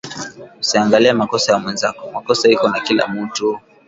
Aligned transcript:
Usiangalie 0.59 1.13
makosa 1.13 1.51
ya 1.51 1.59
mwenzako 1.59 2.11
makosa 2.11 2.49
iko 2.49 2.69
na 2.69 2.79
kila 2.79 3.07
mutu 3.07 3.59